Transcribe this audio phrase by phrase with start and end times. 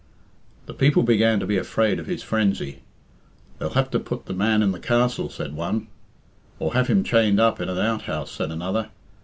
[0.65, 2.81] The people began to be afraid of his frenzy.
[3.59, 5.89] "They'll have to put the man in the Castle," said one.
[6.57, 8.89] "Or have him chained up in an outhouse," said another.